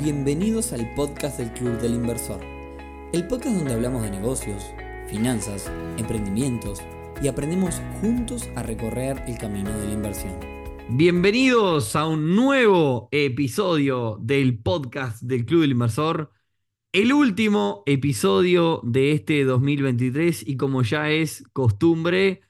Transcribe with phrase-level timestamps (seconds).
[0.00, 2.40] Bienvenidos al podcast del Club del Inversor,
[3.12, 4.64] el podcast donde hablamos de negocios,
[5.08, 6.82] finanzas, emprendimientos
[7.22, 10.34] y aprendemos juntos a recorrer el camino de la inversión.
[10.90, 16.32] Bienvenidos a un nuevo episodio del podcast del Club del Inversor,
[16.92, 22.42] el último episodio de este 2023 y como ya es costumbre,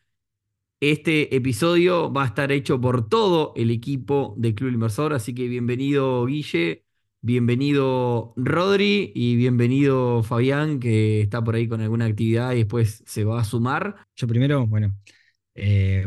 [0.80, 5.34] este episodio va a estar hecho por todo el equipo del Club del Inversor, así
[5.34, 6.83] que bienvenido Guille,
[7.26, 13.24] Bienvenido Rodri y bienvenido Fabián, que está por ahí con alguna actividad y después se
[13.24, 13.96] va a sumar.
[14.14, 14.94] Yo primero, bueno,
[15.54, 16.04] eh,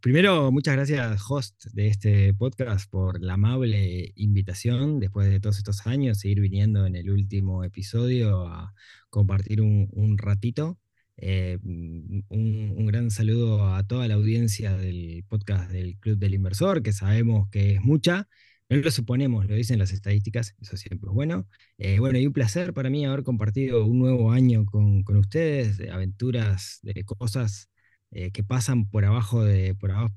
[0.00, 5.86] primero muchas gracias host de este podcast por la amable invitación después de todos estos
[5.86, 8.74] años, seguir viniendo en el último episodio a
[9.10, 10.80] compartir un, ratito.
[11.18, 16.82] Eh, un, un, gran saludo a toda la audiencia del podcast del Club del Inversor,
[16.82, 18.26] que sabemos que es mucha
[18.70, 21.48] no lo suponemos, lo dicen las estadísticas, eso siempre es bueno.
[21.76, 25.90] Eh, bueno, y un placer para mí haber compartido un nuevo año con, ustedes, de
[25.90, 27.68] aventuras, de cosas
[28.12, 30.14] eh, que pasan por abajo, de, por abajo,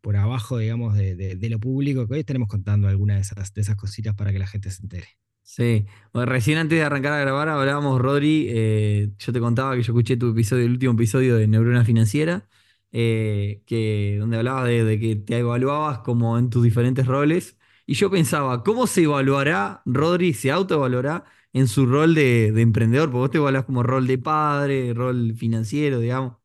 [0.00, 3.76] por, abajo digamos, de, lo público, que hoy estaremos contando algunas de esas, de esas
[3.76, 5.08] cositas para que la gente se entere.
[5.42, 5.84] Sí,
[6.14, 10.16] recién antes de arrancar a grabar hablábamos, Rodri, eh, yo te contaba que yo escuché
[10.16, 12.48] tu episodio, el último episodio de Neurona Financiera,
[12.90, 17.58] que, donde hablabas de, de, que te evaluabas como en tus diferentes roles
[17.92, 23.10] y yo pensaba, ¿cómo se evaluará Rodri, se autoevaluará en su rol de, emprendedor?
[23.10, 26.38] Porque vos te evaluás como rol de padre, rol financiero, digamos.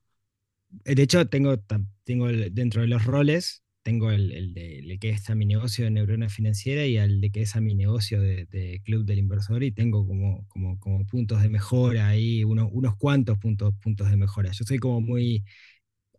[0.84, 1.56] Eh, de hecho, tengo,
[2.04, 6.28] tengo dentro de los roles, tengo el, de que es a mi negocio de neurona
[6.28, 10.06] financiera y el de que es a mi negocio de, club del inversor y tengo
[10.06, 14.52] como, como, como puntos de mejora ahí, unos, unos cuantos puntos, puntos de mejora.
[14.52, 15.46] Yo soy como muy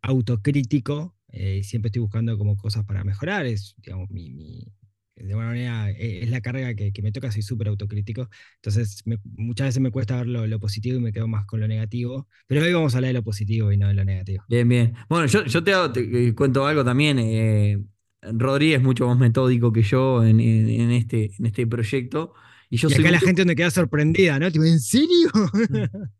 [0.01, 4.73] autocrítico eh, y siempre estoy buscando como cosas para mejorar, es digamos mi,
[5.19, 9.69] de alguna manera e, es la carga que, me toca, soy súper autocrítico, entonces muchas
[9.69, 12.73] veces me cuesta ver lo, positivo y me quedo más con lo negativo, pero hoy
[12.73, 14.45] vamos a hablar de lo positivo y no de lo negativo.
[14.49, 14.95] Bien, bien.
[15.09, 17.79] Bueno, yo, yo te, cuento algo también, eh,
[18.23, 22.35] Rodríguez es mucho más metódico que yo en, este, en este proyecto.
[22.71, 24.47] Y, yo acá la gente donde queda sorprendida, ¿no?
[24.47, 25.31] ¿En serio?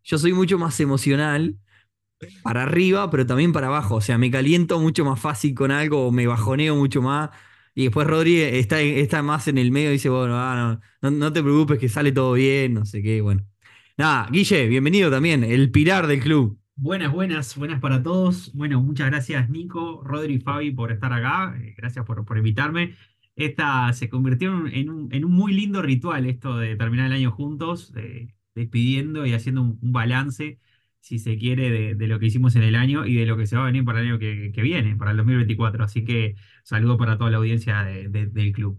[0.05, 1.57] yo soy mucho más emocional
[2.43, 3.97] para arriba, pero también para abajo.
[3.97, 7.31] O sea, me caliento mucho más fácil con algo o me bajoneo mucho más.
[7.79, 11.45] Y después Rodri está, está más en el medio y dice, bueno, ah, no, te
[11.45, 13.45] preocupes que sale todo bien, no sé qué, bueno.
[13.97, 16.59] Nada, Guille, bienvenido también, el pilar del club.
[16.75, 18.53] Buenas, buenas, buenas para todos.
[18.53, 21.57] Bueno, muchas gracias Nico, Rodri y Fabi por estar acá.
[21.57, 22.97] Eh, gracias por, por invitarme.
[23.37, 27.31] Esta se convirtió en un, en un, muy lindo ritual esto de terminar el año
[27.31, 27.93] juntos,
[28.57, 30.59] despidiendo y haciendo un balance
[31.01, 33.57] si se quiere, de, lo que hicimos en el año y de lo que se
[33.57, 35.85] va a venir para el año que, viene, para el 2024.
[35.85, 36.37] Así que
[36.69, 38.79] saludo para toda la audiencia del club.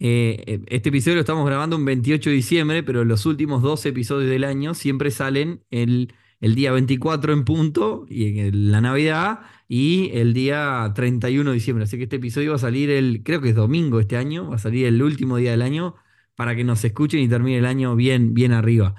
[0.00, 3.84] Eh, eh, este episodio lo estamos grabando un 28 de diciembre, pero los últimos dos
[3.84, 9.40] episodios del año siempre salen el, el día 24 en punto, y en la Navidad,
[9.68, 11.84] y el día 31 de diciembre.
[11.84, 14.56] Así que este episodio va a salir el, creo que es domingo este año, va
[14.56, 15.96] a salir el último día del año
[16.34, 18.94] para que nos escuchen y termine el año bien, bien arriba.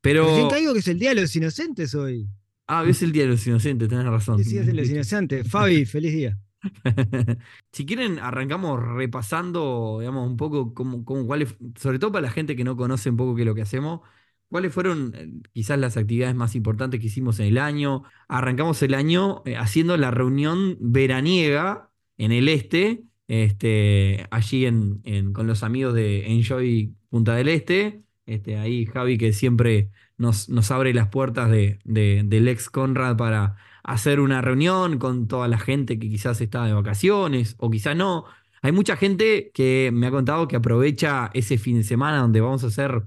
[0.00, 0.48] Pero.
[0.50, 2.28] caigo que es el Día de los Inocentes hoy.
[2.66, 4.42] Ah, es el Día de los Inocentes, tenés razón.
[4.42, 5.48] Sí, es el de los Inocentes.
[5.48, 6.38] Fabi, feliz día.
[7.72, 12.56] si quieren, arrancamos repasando, digamos, un poco cómo, cómo cuáles, sobre todo para la gente
[12.56, 14.00] que no conoce un poco qué es lo que hacemos,
[14.48, 18.04] cuáles fueron eh, quizás las actividades más importantes que hicimos en el año.
[18.28, 25.46] Arrancamos el año eh, haciendo la reunión veraniega en el este, este allí en, con
[25.46, 28.02] los amigos de Enjoy Punta del Este.
[28.26, 33.56] Este, ahí Javi que siempre nos, nos abre las puertas de, del ex Conrad para
[33.86, 38.24] hacer una reunión con toda la gente que quizás está de vacaciones o quizás no.
[38.62, 42.64] Hay mucha gente que me ha contado que aprovecha ese fin de semana donde vamos
[42.64, 43.06] a hacer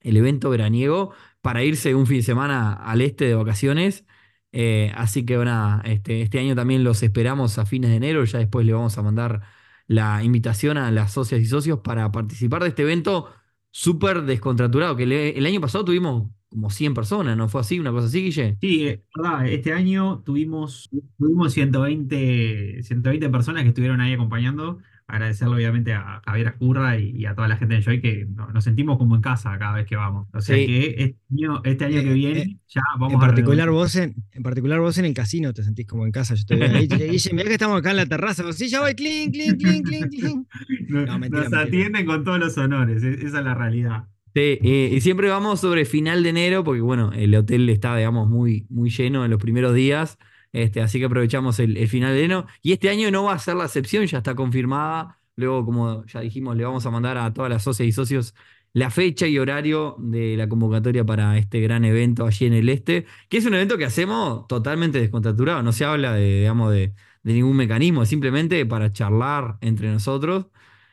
[0.00, 4.06] el evento veraniego para irse un fin de semana al este de vacaciones.
[4.52, 8.24] Eh, así que bueno, este, este año también los esperamos a fines de enero.
[8.24, 9.42] Ya después le vamos a mandar
[9.86, 13.30] la invitación a las socias y socios para participar de este evento
[13.70, 17.78] súper descontraturado, que el año pasado tuvimos como 100 personas, ¿no fue así?
[17.78, 18.56] ¿Una cosa así, Guille?
[18.60, 19.46] Sí, es verdad.
[19.46, 24.78] Este año tuvimos, tuvimos 120, 120 personas que estuvieron ahí acompañando
[25.08, 28.98] agradecerle obviamente a Javier Ascurra y, a toda la gente de Joy que nos sentimos
[28.98, 30.28] como en casa cada vez que vamos.
[30.34, 33.70] O sea que este año, este año que eh, viene eh, ya vamos en particular
[33.70, 36.34] vos en, en particular vos en el casino te sentís como en casa.
[36.34, 38.52] Yo te veo ahí, Guille, mirá que estamos acá en la terraza.
[38.52, 40.46] sí, ya voy, clink, clink, clink, clink, clink.
[41.30, 44.08] nos atienden con todos los honores, e, esa es la realidad.
[44.38, 48.68] Sí, y siempre vamos sobre final de enero, porque bueno, el hotel está, digamos, muy,
[48.70, 50.16] muy lleno en los primeros días.
[50.52, 52.46] Este, así que aprovechamos el, final de enero.
[52.62, 55.18] Y este año no va a ser la excepción, ya está confirmada.
[55.34, 58.32] Luego, como ya dijimos, le vamos a mandar a todas las socias y socios
[58.74, 63.06] la fecha y horario de la convocatoria para este gran evento allí en el este,
[63.28, 66.94] que es un evento que hacemos totalmente descontracturado, no se habla de, digamos, de,
[67.24, 70.46] de ningún mecanismo, simplemente para charlar entre nosotros.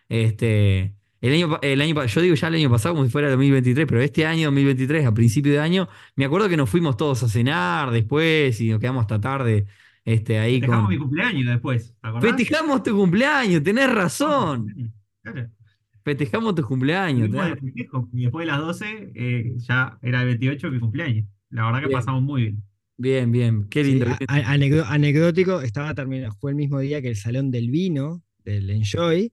[0.10, 0.96] Este,
[1.28, 3.86] el año, el año, yo digo ya el año pasado como si fuera el 2023,
[3.88, 7.30] pero este año 2023, a principio de año, me acuerdo que nos fuimos todos a
[7.30, 9.66] cenar después y nos quedamos hasta tarde
[10.04, 10.88] este, ahí con...
[10.88, 12.30] mi cumpleaños después, ¿te acordás?
[12.36, 14.94] Festejamos tu cumpleaños, tenés razón.
[15.24, 15.50] Claro.
[16.04, 17.30] Festejamos tu cumpleaños.
[17.30, 20.80] Tuvimos tenés de festejo, Y después de las 12, eh, ya era el 28 mi
[20.80, 21.26] cumpleaños.
[21.50, 22.00] La verdad que Bien.
[22.00, 22.64] pasamos muy bien.
[22.98, 24.12] Bien, bien, qué Sí, lindo.
[24.12, 27.72] a- qué a- anecdo- anecdótico, estaba terminando, fue el mismo día que el Salón del
[27.72, 29.32] Vino, del Enjoy,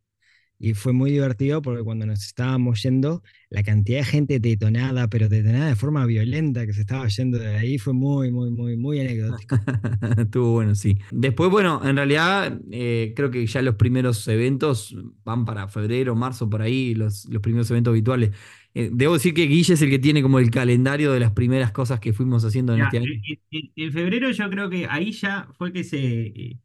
[0.62, 5.28] y fue muy divertido porque cuando nos estábamos yendo, la cantidad de gente detonada, pero
[5.28, 9.00] detonada de forma violenta que se estaba yendo de ahí, fue muy, muy, muy, muy
[9.00, 9.56] anecdótico.
[10.18, 10.98] Estuvo bueno, sí.
[11.10, 16.48] Después, bueno, en realidad eh, creo que ya los primeros eventos van para febrero, marzo,
[16.50, 18.30] por ahí, los, los primeros eventos habituales.
[18.74, 21.72] Eh, debo decir que Guille es el que tiene como el calendario de las primeras
[21.72, 23.12] cosas que fuimos haciendo en Ya, este año.
[23.28, 25.98] en, en- en febrero yo creo que ahí ya fue que se,
[26.28, 26.58] eh,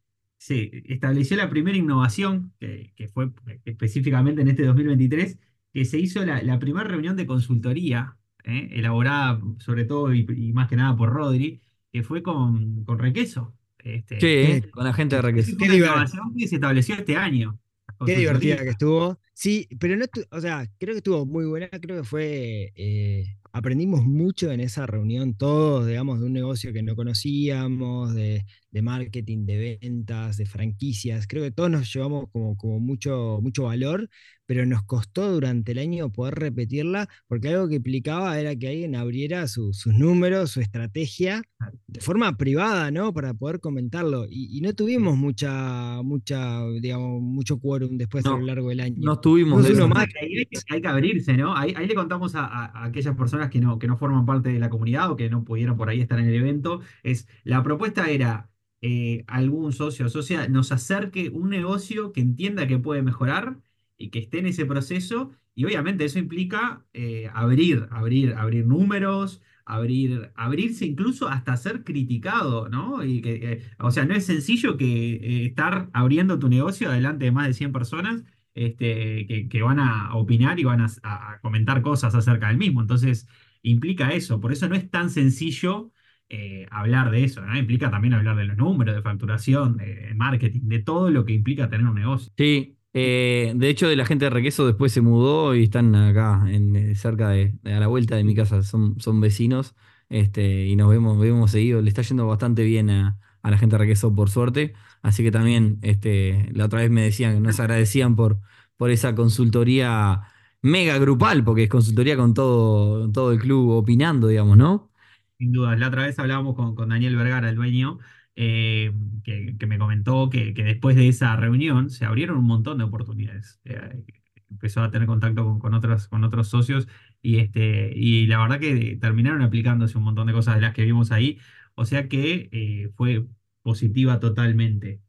[0.47, 3.31] se estableció la primera innovación, que, que fue
[3.65, 5.38] específicamente en este 2023,
[5.73, 10.53] que se hizo la, la primera reunión de consultoría, eh, elaborada sobre todo y, y
[10.53, 11.61] más que nada por Rodri,
[11.91, 13.53] que fue con, con Requeso.
[13.79, 14.27] Este, Sí,
[14.61, 17.59] qué- con la gente de fue qué una innovación que se estableció este año.
[18.05, 19.19] Qué divertida que estuvo.
[19.33, 21.69] Sí, pero no, o sea, creo que estuvo muy buena.
[21.69, 26.83] Creo que fue, eh, aprendimos mucho en esa reunión todos, digamos, de un negocio que
[26.83, 28.45] no conocíamos, de,
[28.83, 31.25] marketing, de ventas, de franquicias.
[31.27, 34.09] Creo que todos nos llevamos como mucho, mucho valor,
[34.47, 38.95] pero nos costó durante el año poder repetirla, porque algo que implicaba era que alguien
[38.95, 41.44] abriera su- sus números, su estrategia,
[41.88, 43.13] de forma privada, ¿no?
[43.13, 44.25] Para poder comentarlo.
[44.29, 48.95] Y, y no tuvimos mucha, mucha, digamos, mucho quórum después a lo largo del año.
[48.99, 49.19] No
[49.67, 49.88] uno eso.
[49.89, 50.07] más.
[50.21, 51.55] hay, que hay que abrirse, ¿no?
[51.55, 54.49] Ahí, ahí le contamos a, a- a aquellas personas que no, que no forman parte
[54.49, 56.81] de la comunidad o que no pudieron por ahí estar en el evento.
[57.03, 58.49] Es, la propuesta era
[58.81, 63.59] eh, algún socio o socia nos acerque un negocio que entienda que puede mejorar
[63.97, 65.31] y que esté en ese proceso.
[65.55, 72.69] Y obviamente eso implica eh, abrir, abrir, abrir números, abrir, abrirse incluso hasta ser criticado,
[72.69, 73.03] ¿no?
[73.03, 77.25] Y que, eh, o sea, no es sencillo que eh, estar abriendo tu negocio delante
[77.25, 78.23] de más de 100 personas
[78.55, 82.81] este, que, que van a opinar y van a, comentar cosas acerca del mismo.
[82.81, 83.27] Entonces,
[83.61, 84.39] implica eso.
[84.39, 85.91] Por eso no es tan sencillo
[86.29, 87.57] eh, hablar de eso, ¿no?
[87.57, 91.69] Implica también hablar de los números, de facturación, de marketing, de todo lo que implica
[91.69, 92.31] tener un negocio.
[92.38, 96.43] Sí, eh, de hecho de la gente de Requeso después se mudó y están acá
[96.49, 99.75] en, eh, cerca de, de- a la vuelta de mi casa, son, son vecinos
[100.09, 103.75] este, y nos vemos, vemos seguido, le está yendo bastante bien a, a la gente
[103.75, 107.59] de Requeso por suerte, así que también este, la otra vez me decían que nos
[107.59, 108.39] agradecían por,
[108.77, 110.21] por esa consultoría
[110.61, 114.91] mega grupal, porque es consultoría con todo, todo el club opinando, digamos, ¿no?
[115.37, 117.99] Sin duda, la otra vez hablábamos con, con Daniel Vergara, el dueño,
[118.39, 118.93] eh,
[119.23, 123.59] que, me comentó que, después de esa reunión se abrieron un montón de oportunidades.
[123.65, 124.03] Eh,
[124.51, 126.87] empezó a tener contacto con, con otros, con otros socios
[127.21, 130.83] y, este, y la verdad que terminaron aplicándose un montón de cosas de las que
[130.83, 131.39] vimos ahí.
[131.73, 133.25] O sea que eh, fue
[133.63, 135.01] positiva totalmente.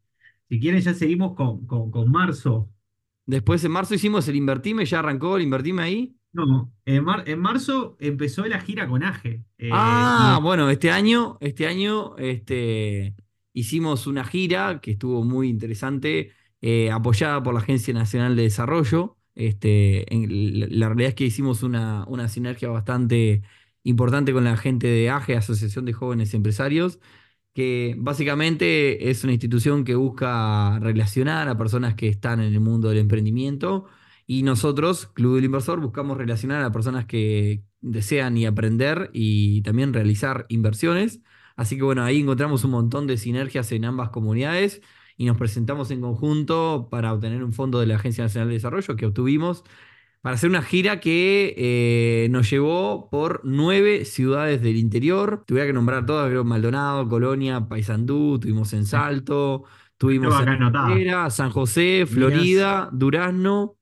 [0.49, 2.71] Si quieren, ya seguimos con, con, con marzo.
[3.27, 6.18] Después en marzo hicimos el Invertime, ya arrancó el Invertime ahí.
[6.47, 9.43] No, en, mar- en marzo empezó la gira con AGE.
[9.59, 13.17] eh, Ah, y- bueno, este año, este año, este,
[13.53, 16.31] hicimos una gira que estuvo muy interesante,
[16.61, 19.17] eh, apoyada por la Agencia Nacional de Desarrollo.
[19.35, 23.43] Este, en- la, la realidad es que hicimos una, una sinergia bastante
[23.83, 27.01] importante con la gente de AGE, Asociación de Jóvenes Empresarios,
[27.55, 32.89] que básicamente es una institución que busca relacionar a personas que están en el mundo
[32.91, 33.87] del emprendimiento
[34.31, 39.95] y nosotros, Club del Inversor, buscamos relacionar a personas que desean y aprender y también
[39.95, 41.23] realizar inversiones.
[41.57, 44.83] Así que bueno, ahí encontramos un montón de sinergias en ambas comunidades
[45.17, 48.97] y nos presentamos en conjunto para obtener un fondo de la Agencia Nacional de Desarrollo
[48.97, 49.65] que obtuvimos
[50.21, 55.45] para hacer una gira que eh, nos llevó por nueve ciudades del interior.
[55.47, 59.65] Tuviera que nombrar todas, creo, Maldonado, Colonia, Paysandú, tuvimos en Salto,
[59.97, 63.78] tuvimos en San José, Florida, Durazno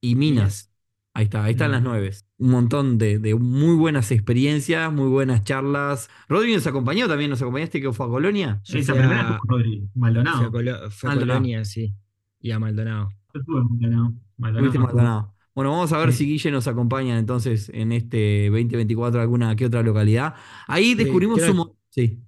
[0.00, 0.70] y Minas.
[1.12, 2.12] Ahí está, ahí están las nueve.
[2.38, 6.08] Un montón de, de muy buenas experiencias, muy buenas charlas.
[6.28, 8.60] Rodri nos acompañó también, nos acompañaste que fue a Colonia.
[8.64, 10.52] Yo Esa primera Fue a, Maldonado.
[10.52, 11.16] Colo- fue a.
[11.16, 11.92] Colonia, sí.
[12.40, 13.10] Y a Maldonado.
[13.34, 14.14] Yo estuve en Maldonado.
[14.38, 15.34] Maldonado.
[15.52, 16.18] Bueno, vamos a ver Sí.
[16.18, 20.34] si Guille nos acompaña entonces en este 2024 alguna que otra localidad.
[20.68, 22.20] Ahí descubrimos un Sí.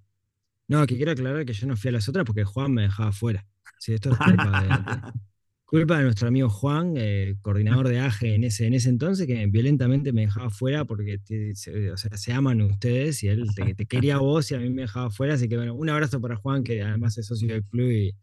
[0.68, 3.12] No, que quiero aclarar que yo no fui a las otras porque Juan me dejaba
[3.12, 3.46] fuera.
[3.78, 4.68] Sí, esto es culpa de-
[5.72, 9.46] Culpa de nuestro amigo Juan, eh, coordinador de AGE en ese, en ese entonces, que
[9.46, 11.18] violentamente me dejaba fuera porque
[11.54, 14.58] se, o sea, se aman ustedes y él te, te, quería a vos y a
[14.58, 15.32] mí me dejaba fuera.
[15.32, 18.14] Así que bueno, un abrazo para Juan, que además es socio del club y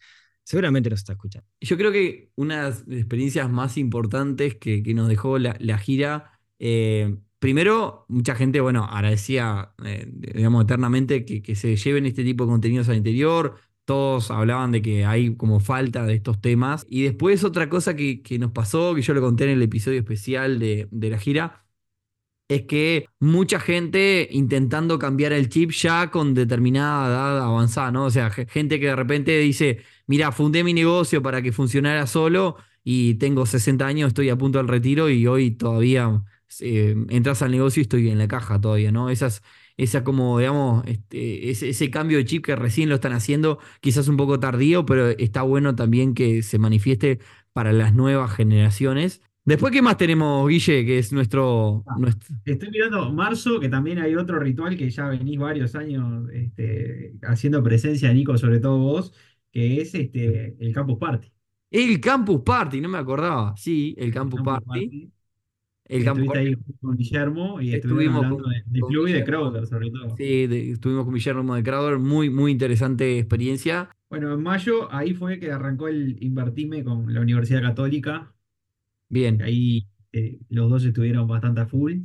[0.43, 1.47] seguramente nos está escuchando.
[1.59, 5.79] Yo creo que una de las experiencias más importantes que, que nos dejó la, la
[5.79, 12.23] gira, eh, primero, mucha gente, bueno, agradecía, eh, digamos, eternamente que, que se lleven este
[12.23, 13.55] tipo de contenidos al interior
[13.89, 16.85] todos hablaban de que hay como falta de estos temas.
[16.89, 19.97] Y después otra cosa que, que nos pasó, que yo lo conté en el episodio
[19.97, 21.65] especial de, de, la gira,
[22.47, 28.05] es que mucha gente intentando cambiar el chip ya con determinada edad avanzada, ¿no?
[28.05, 32.57] O sea, gente que de repente dice, mira, fundé mi negocio para que funcionara solo
[32.83, 36.23] y tengo 60 años, estoy a punto del retiro y hoy todavía
[36.59, 39.09] eh, entras al negocio y estoy en la caja todavía, ¿no?
[39.09, 39.41] Esas
[39.79, 44.09] esa como, digamos, este, ese, ese, cambio de chip que recién lo están haciendo, quizás
[44.09, 47.19] un poco tardío, pero está bueno también que se manifieste
[47.53, 49.21] para las nuevas generaciones.
[49.45, 50.85] Después, ¿qué más tenemos, Guille?
[50.85, 52.35] Que es nuestro, ah, nuestro...
[52.45, 57.63] Estoy mirando marzo, que también hay otro ritual que ya venís varios años este, haciendo
[57.63, 59.13] presencia, Nico, sobre todo vos,
[59.51, 61.31] que es este, el Campus Party.
[61.71, 63.55] El Campus Party, no me acordaba.
[63.55, 64.85] Sí, el Campus, el Campus Party.
[64.85, 65.11] Party.
[65.89, 69.89] Estuviste ahí con Guillermo y estuvimos hablando con, de, de Club y de Crowder, sobre
[69.89, 70.15] todo.
[70.15, 73.89] Sí, de, estuvimos con Guillermo de Crowder, muy, muy interesante experiencia.
[74.07, 78.31] Bueno, en mayo ahí fue que arrancó el Invertime con la Universidad Católica.
[79.09, 79.41] Bien.
[79.41, 82.01] Ahí eh, los dos estuvieron bastante a full.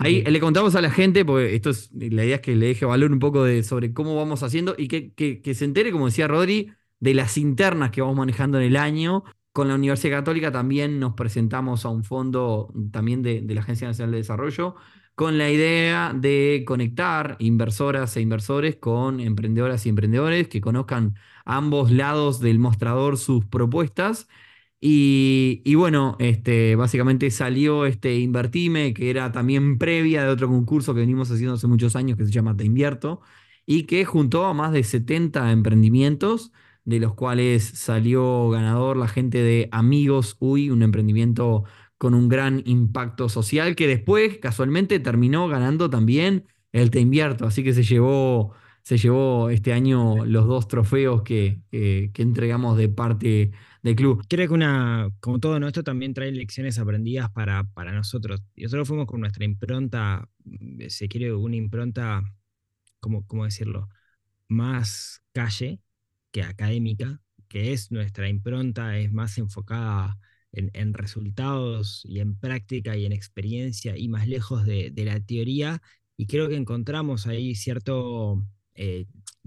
[0.00, 0.30] Ahí que...
[0.30, 3.10] le contamos a la gente, porque esto es, la idea es que le deje valor
[3.10, 6.28] un poco de, sobre cómo vamos haciendo y que, que, que se entere, como decía
[6.28, 9.24] Rodri, de las internas que vamos manejando en el año,
[9.54, 14.10] con la Universidad Católica también nos presentamos a un fondo también de, la Agencia Nacional
[14.12, 14.74] de Desarrollo
[15.14, 21.92] con la idea de conectar inversoras e inversores con emprendedoras y emprendedores que conozcan ambos
[21.92, 24.28] lados del mostrador sus propuestas.
[24.80, 30.94] Y, y bueno, este, básicamente salió este Invertime, que era también previa de otro concurso
[30.94, 33.20] que venimos haciendo hace muchos años que se llama Te Invierto,
[33.66, 36.52] y que juntó a más de 70 emprendimientos
[36.84, 41.64] de los cuales salió ganador la gente de Amigos Uy, un emprendimiento
[41.98, 47.62] con un gran impacto social que después casualmente terminó ganando también el Te Invierto, así
[47.62, 53.52] que se llevó, se llevó este año los dos trofeos que, que, entregamos de parte
[53.82, 54.24] del club.
[54.28, 55.68] Creo que una, como todo ¿no?
[55.68, 58.42] esto también trae lecciones aprendidas para, para nosotros.
[58.56, 60.28] Nosotros fuimos con nuestra impronta,
[60.88, 62.22] se quiere una impronta,
[63.00, 63.88] ¿cómo, cómo decirlo?
[64.48, 65.80] Más calle,
[66.34, 70.18] que académica, que es nuestra impronta, es más enfocada
[70.52, 75.80] en, resultados y en práctica y en experiencia y más lejos de, de la teoría.
[76.16, 78.42] Y creo que encontramos ahí cierto
[78.74, 79.06] eh,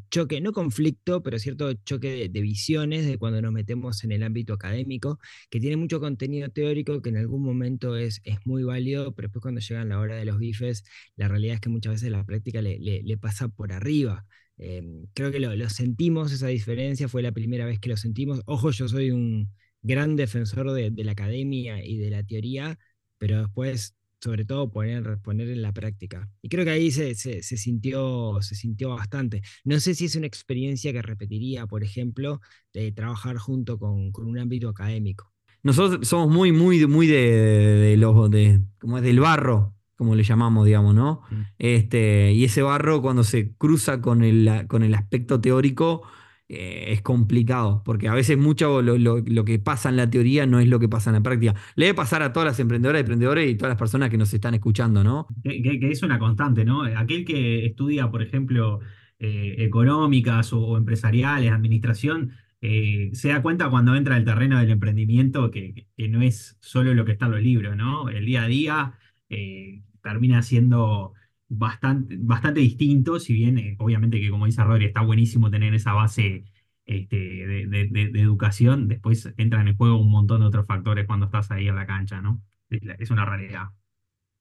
[0.10, 4.54] choque, no conflicto, pero cierto choque de, visiones de cuando nos metemos en el ámbito
[4.54, 9.28] académico, que tiene mucho contenido teórico que en algún momento es, es muy válido, pero
[9.28, 10.84] después cuando llegan la hora de los bifes,
[11.18, 14.26] la realidad es que muchas veces la práctica le, le pasa por arriba.
[14.58, 18.42] Eh, creo que lo, lo, sentimos, esa diferencia, fue la primera vez que lo sentimos.
[18.46, 22.78] Ojo, yo soy un gran defensor de, de la academia y de la teoría,
[23.18, 26.30] pero después, sobre todo, poner, poner en la práctica.
[26.42, 29.42] Y creo que ahí se, se, se, sintió, se sintió bastante.
[29.64, 32.42] No sé si es una experiencia que repetiría, por ejemplo,
[32.74, 35.32] de trabajar junto con, con un ámbito académico.
[35.64, 40.16] Nosotros somos muy, muy, muy de, de, de los, de, como es del barro, como
[40.16, 41.22] le llamamos, digamos, ¿no?
[41.30, 41.42] Mm.
[41.58, 46.04] Este, y ese barro cuando se cruza con el, con el aspecto teórico
[46.50, 50.46] eh, es complicado, porque a veces mucho lo, lo, lo, que pasa en la teoría
[50.46, 51.56] no es lo que pasa en la práctica.
[51.76, 54.34] Le debe pasar a todas las emprendedoras y emprendedores y todas las personas que nos
[54.34, 55.28] están escuchando, ¿no?
[55.44, 56.84] Que, que, que es una constante, ¿no?
[56.84, 58.80] Aquel que estudia, por ejemplo,
[59.20, 64.70] eh, económicas o, o, empresariales, administración, eh, se da cuenta cuando entra al terreno del
[64.70, 68.10] emprendimiento que, que, no es solo lo que está en los libros, ¿no?
[68.10, 68.94] El día a día
[69.30, 71.14] eh, termina siendo
[71.50, 75.94] bastante, bastante distinto, si bien eh, obviamente que como dice Rodri, está buenísimo tener esa
[75.94, 76.46] base
[76.86, 81.06] este, de, de, de, de, educación, después entran en juego un montón de otros factores
[81.06, 82.42] cuando estás ahí en la cancha, ¿no?
[82.70, 83.68] Es una realidad.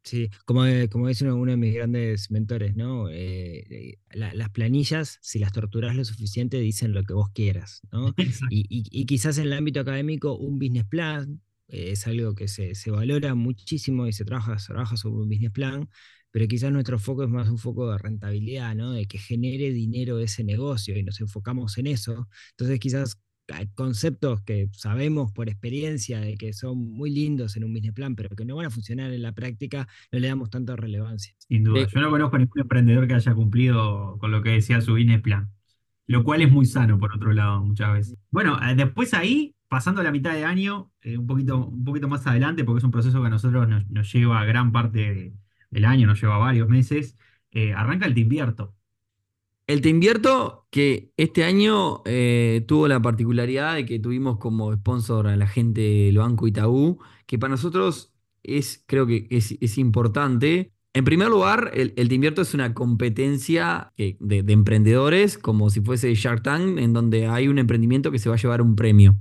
[0.05, 3.09] Sí, como, como dice uno, uno, de mis grandes mentores, ¿no?
[3.11, 8.15] Eh, la, las planillas, si las torturas lo suficiente, dicen lo que vos quieras, ¿no?
[8.51, 12.49] Y, y, y, quizás en el ámbito académico, un business plan eh, es algo que
[12.49, 15.89] se, se, valora muchísimo y se trabaja, se trabaja sobre un business plan,
[16.31, 18.93] pero quizás nuestro foco es más un foco de rentabilidad, ¿no?
[18.93, 22.29] De que genere dinero ese negocio y nos enfocamos en eso.
[22.53, 23.19] Entonces quizás
[23.49, 28.17] hay conceptos que sabemos por experiencia de que son muy lindos en un business plan,
[28.17, 31.35] pero que no van a funcionar en la práctica, no le damos tanta relevancia.
[31.39, 31.87] Sin duda.
[31.87, 35.51] Yo no conozco ningún emprendedor que haya cumplido con lo que decía su business plan,
[36.07, 38.19] lo cual es muy sano por otro lado muchas veces.
[38.31, 42.27] Bueno, eh, después ahí pasando la mitad de año, eh, un, poquito, un poquito más
[42.27, 45.35] adelante, porque es un proceso que a nosotros nos, lleva gran parte
[45.71, 47.17] del año, nos lleva varios meses,
[47.51, 48.75] eh, arranca el Te Invierto.
[49.67, 55.27] El Te Invierto, que este año eh, tuvo la particularidad de que tuvimos como sponsor
[55.27, 60.73] a la gente del Banco Itaú, que para nosotros es, creo que es, importante.
[60.93, 65.81] En primer lugar, el, el Te Invierto es una competencia de, de emprendedores, como si
[65.81, 69.19] fuese Shark Tank, en donde hay un emprendimiento que se va a llevar un premio.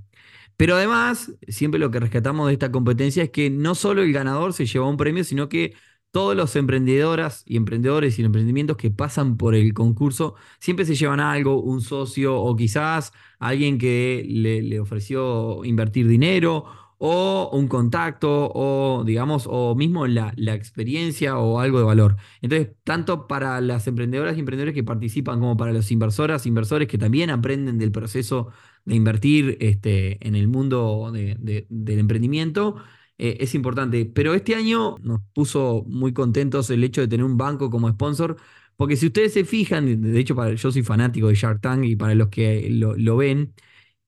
[0.58, 4.54] Pero además, siempre lo que rescatamos de esta competencia es que no solo el ganador
[4.54, 5.74] se lleva un premio, sino que
[6.16, 11.20] todos los emprendedoras y emprendedores y emprendimientos que pasan por el concurso siempre se llevan
[11.20, 16.66] algo, un socio o quizás alguien que le, ofreció invertir dinero
[17.08, 22.18] o un contacto o digamos o mismo la, la, experiencia o algo de valor.
[22.42, 26.98] Entonces, tanto para las emprendedoras y emprendedores que participan como para los inversoras, inversores que
[26.98, 28.50] también aprenden del proceso
[28.86, 32.78] de invertir este, en el mundo del emprendimiento,
[33.18, 34.06] eh, es importante.
[34.06, 38.38] Pero este año nos puso muy contentos el hecho de tener un banco como sponsor,
[38.78, 41.96] porque si ustedes se fijan, de hecho para, yo soy fanático de Shark Tank y
[41.96, 43.54] para los que lo, ven,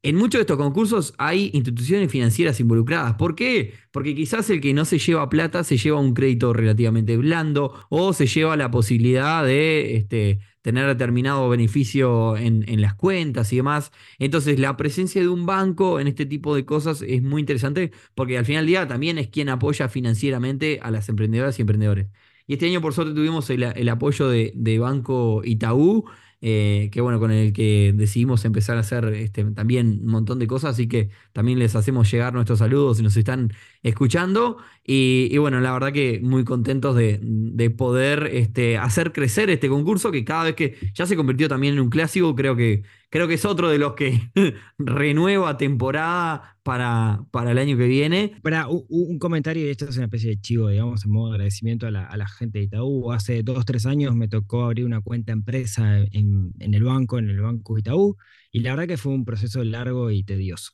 [0.08, 3.16] en muchos de estos concursos hay instituciones financieras involucradas.
[3.16, 3.74] ¿Por qué?
[3.92, 8.14] Porque quizás el que no se lleva plata se lleva un crédito relativamente blando o
[8.14, 13.92] se lleva la posibilidad de este, tener determinado beneficio en, las cuentas y demás.
[14.18, 18.38] Entonces, la presencia de un banco en este tipo de cosas es muy interesante porque
[18.38, 22.08] al final del día también es quien apoya financieramente a las emprendedoras y emprendedores.
[22.46, 26.06] Y este año, por suerte, tuvimos el, apoyo de, de Banco Itaú
[26.42, 30.48] eh, que bueno, con el que decidimos empezar a hacer este, también un montón de
[30.48, 33.54] cosas, así que también les hacemos llegar nuestros saludos si nos están
[33.84, 34.58] escuchando.
[34.90, 40.24] Y, bueno, la verdad que muy contentos de, poder este, hacer crecer este concurso, que
[40.24, 43.44] cada vez que ya se convirtió también en un clásico, creo que, creo que es
[43.44, 44.32] otro de los que
[44.78, 48.40] renueva temporada para, para el año que viene.
[48.42, 51.88] Para un, comentario, y esto es una especie de chivo, digamos, en modo de agradecimiento
[51.88, 53.12] a la, gente de Itaú.
[53.12, 57.42] Hace dos, tres años me tocó abrir una cuenta empresa en, el banco, en el
[57.42, 58.16] banco Itaú,
[58.52, 60.72] y la verdad que fue un proceso largo y tedioso,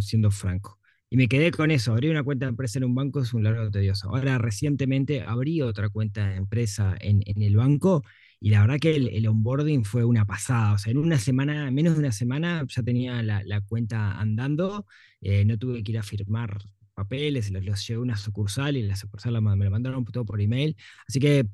[0.00, 0.77] siendo franco.
[1.10, 3.42] Y me quedé con eso, abrir una cuenta de empresa en un banco es un
[3.44, 4.08] largo tedioso.
[4.10, 8.02] Ahora, recientemente abrí otra cuenta de empresa en, en el banco
[8.40, 10.74] y la verdad que el, onboarding fue una pasada.
[10.74, 14.86] O sea, en una semana, menos de una semana, ya tenía la, cuenta andando.
[15.20, 16.58] Eh, no tuve que ir a firmar
[16.94, 20.40] papeles, los, los llevé a una sucursal y la sucursal me lo mandaron todo por
[20.40, 20.76] email.
[21.06, 21.46] Así que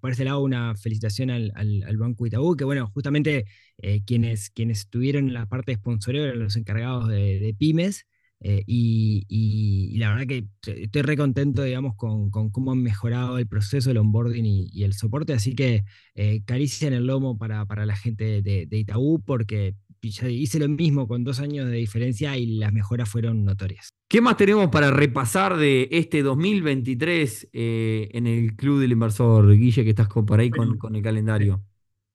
[0.00, 1.52] por ese lado, una felicitación al,
[1.98, 3.46] Banco Itaú, que bueno, justamente
[3.78, 8.06] eh, quienes, quienes tuvieron la parte de sponsoreo eran los encargados de pymes,
[8.42, 10.46] eh, y, la verdad que
[10.82, 15.34] estoy re contento, digamos, con, cómo han mejorado el proceso, el onboarding y, el soporte.
[15.34, 20.58] Así que eh, caricia en el lomo para, la gente de, Itaú, porque ya hice
[20.58, 23.90] lo mismo con dos años de diferencia y las mejoras fueron notorias.
[24.08, 29.84] ¿Qué más tenemos para repasar de este 2023 eh, en el Club del Inversor, Guille,
[29.84, 31.62] que estás por ahí con el calendario?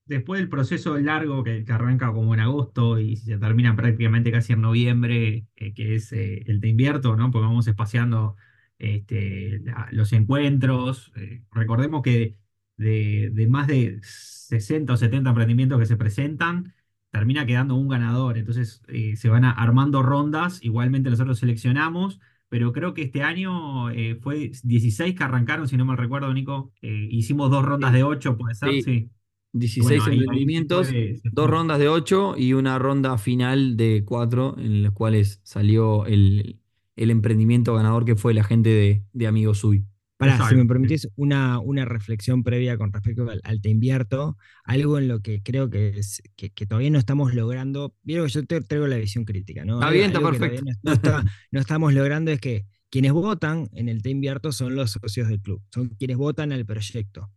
[0.05, 4.61] Después del proceso largo que, arranca como en agosto y se termina prácticamente casi en
[4.61, 7.31] noviembre, eh, que es eh, el Te Invierto, ¿no?
[7.31, 8.35] Porque vamos espaciando
[8.79, 11.11] este, los encuentros.
[11.15, 12.37] Eh, recordemos que
[12.77, 16.73] de, más de 60 o 70 emprendimientos que se presentan,
[17.11, 18.37] termina quedando un ganador.
[18.37, 18.81] Entonces
[19.15, 22.19] se van armando rondas, igualmente nosotros seleccionamos.
[22.49, 23.87] Pero creo que este año
[24.21, 26.73] fue 16 que arrancaron, si no me recuerdo, Nico.
[26.81, 29.09] hicimos dos rondas de 8, puede ser, sí.
[29.55, 30.89] 16 emprendimientos,
[31.31, 36.59] dos rondas de 8 y una ronda final de 4 en las cuales salió el,
[36.95, 39.85] emprendimiento ganador que fue la gente de, de Amigos Sui.
[40.17, 45.07] Para, si me permitís una, una reflexión previa con respecto al, Te Invierto, algo en
[45.07, 48.87] lo que creo que, es, que, todavía no estamos logrando, vieron que yo te traigo
[48.87, 49.75] la visión crítica, ¿no?
[49.75, 50.63] Está bien, está perfecto.
[51.51, 55.41] No, estamos logrando es que quienes votan en el Te Invierto son los socios del
[55.41, 57.29] club, son quienes votan al proyecto.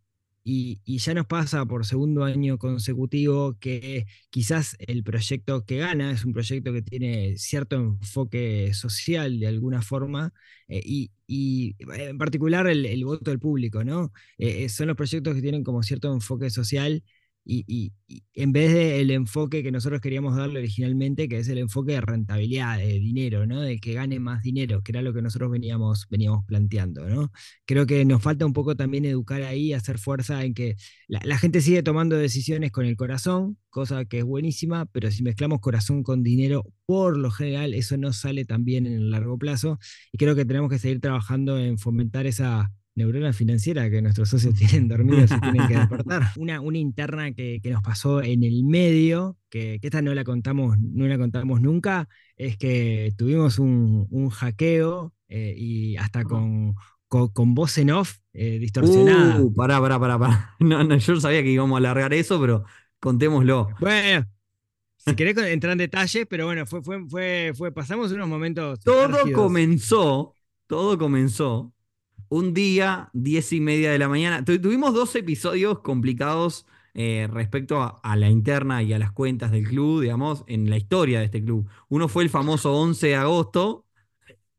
[0.50, 6.24] Y, ya nos pasa por segundo año consecutivo que quizás el proyecto que gana es
[6.24, 10.32] un proyecto que tiene cierto enfoque social de alguna forma
[10.68, 14.10] eh, y, en particular el, voto del público, ¿no?
[14.38, 17.04] Eh, eh, son los proyectos que tienen como cierto enfoque social
[17.50, 17.92] y,
[18.34, 22.78] en vez del enfoque que nosotros queríamos darle originalmente, que es el enfoque de rentabilidad,
[22.78, 23.60] de dinero, ¿no?
[23.60, 27.08] de que gane más dinero, que era lo que nosotros veníamos, veníamos planteando.
[27.08, 27.32] ¿no?
[27.66, 31.60] Creo que nos falta un poco también educar ahí, hacer fuerza en que la, gente
[31.62, 36.22] sigue tomando decisiones con el corazón, cosa que es buenísima, pero si mezclamos corazón con
[36.22, 39.78] dinero, por lo general eso no sale tan bien en el largo plazo
[40.12, 44.54] y creo que tenemos que seguir trabajando en fomentar esa neurona financiera que nuestros socios
[44.58, 46.32] tienen dormidos y tienen que despertar.
[46.36, 51.06] Una, una interna que, nos pasó en el medio, que, esta no la contamos, no
[51.06, 56.74] la contamos nunca, es que tuvimos un, hackeo eh, y hasta con,
[57.08, 59.40] con, voz en off eh, distorsionada.
[59.40, 62.64] Uh, pará, pará, pará, No, no, yo sabía que íbamos a alargar eso, pero
[63.00, 63.68] contémoslo.
[63.80, 64.26] Bueno,
[64.96, 68.80] si querés entrar en detalles, pero bueno, fue, fue, fue, fue pasamos unos momentos.
[68.80, 70.34] Todo comenzó,
[70.66, 71.72] todo comenzó
[72.28, 74.44] un día, diez y media de la mañana.
[74.44, 80.02] tuvimos dos episodios complicados eh, respecto a, la interna y a las cuentas del club,
[80.02, 81.68] digamos, en la historia de este club.
[81.88, 83.84] Uno fue el famoso 11 de agosto,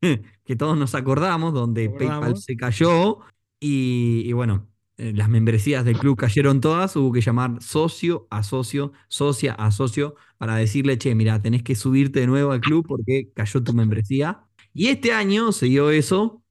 [0.00, 3.18] que todos nos acordamos, donde PayPal se cayó
[3.60, 8.92] y bueno, eh, las membresías del club cayeron todas, hubo que llamar socio a socio,
[9.08, 13.30] socia a socio, para decirle, che, mira, tenés que subirte de nuevo al club porque
[13.34, 14.44] cayó tu membresía.
[14.74, 16.42] Y este año se dio eso,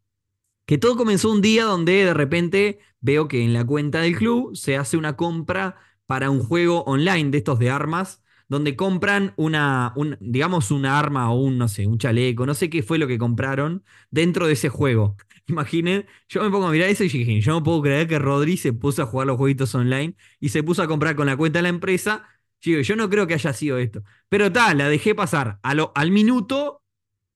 [0.69, 4.55] que todo comenzó un día donde de repente veo que en la cuenta del club
[4.55, 9.95] se hace una compra para un juego online de estos de armas, donde compran una,
[10.19, 13.17] digamos, una arma o un, no sé, un chaleco, no sé qué fue lo que
[13.17, 15.17] compraron dentro de ese juego.
[15.47, 18.55] Imaginen, yo me pongo a mirar eso y dije, yo no puedo creer que Rodri
[18.55, 21.57] se puso a jugar los jueguitos online y se puso a comprar con la cuenta
[21.57, 22.27] de la empresa.
[22.61, 24.03] Yo, yo no creo que haya sido esto.
[24.29, 25.59] Pero tal, la dejé pasar.
[25.63, 26.83] al minuto,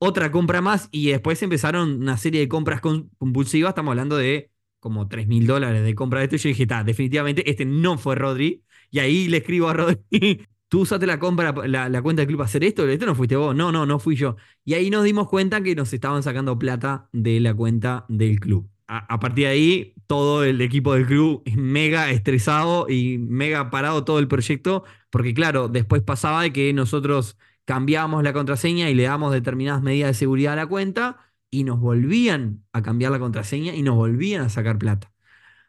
[0.03, 3.69] otra compra más y después empezaron una serie de compras compulsivas.
[3.69, 6.35] Estamos hablando de como 3 mil dólares de compra de esto.
[6.35, 8.63] Y yo dije, está, definitivamente este no fue Rodri.
[8.91, 12.47] Y ahí le escribo a Rodri, tú usaste la, compra, la, cuenta del club para
[12.47, 14.35] hacer esto, esto no fuiste vos, no, no, no fui yo.
[14.65, 18.69] Y ahí nos dimos cuenta que nos estaban sacando plata de la cuenta del club.
[18.87, 24.03] A, partir de ahí, todo el equipo del club es mega estresado y mega parado
[24.03, 29.03] todo el proyecto, porque claro, después pasaba de que nosotros cambiábamos la contraseña y le
[29.03, 33.75] damos determinadas medidas de seguridad a la cuenta y nos volvían a cambiar la contraseña
[33.75, 35.13] y nos volvían a sacar plata.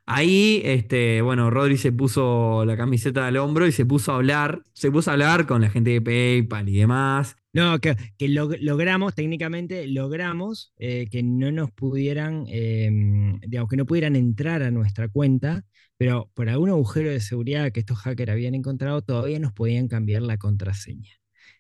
[0.07, 4.63] Ahí, este, bueno, Rodri se puso la camiseta al hombro y se puso a hablar,
[4.75, 7.37] se puso a hablar con la gente de PayPal y demás.
[7.55, 7.97] No, que,
[8.29, 14.71] logramos, técnicamente logramos eh, que no nos pudieran, em, digamos, que no pudieran entrar a
[14.71, 15.65] nuestra cuenta,
[15.97, 20.23] pero por algún agujero de seguridad que estos hackers habían encontrado, todavía nos podían cambiar
[20.23, 21.13] la contraseña.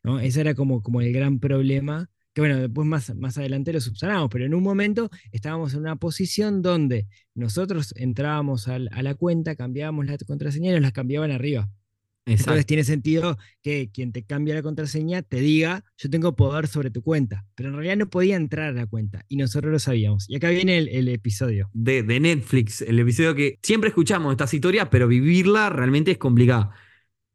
[0.04, 0.20] ¿No?
[0.20, 4.28] Ese era como, como el gran problema que bueno, después más, más adelante lo subsanamos,
[4.28, 10.06] pero en un momento estábamos en una posición donde nosotros entrábamos a la cuenta, cambiábamos
[10.06, 11.70] la contraseña y nos la cambiaban arriba.
[12.26, 16.90] Entonces tiene sentido que quien te cambia la contraseña te diga, yo tengo poder sobre
[16.90, 20.28] tu cuenta, pero en realidad no podía entrar a la cuenta y nosotros lo sabíamos.
[20.28, 21.68] Y acá viene el, episodio.
[21.74, 26.70] De, de, Netflix, el episodio que siempre escuchamos estas historias, pero vivirla realmente es complicado